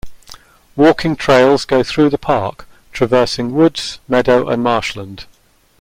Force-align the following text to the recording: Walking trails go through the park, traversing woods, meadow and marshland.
Walking 0.75 1.15
trails 1.15 1.63
go 1.63 1.83
through 1.83 2.09
the 2.09 2.17
park, 2.17 2.65
traversing 2.91 3.53
woods, 3.53 3.99
meadow 4.07 4.49
and 4.49 4.63
marshland. 4.63 5.25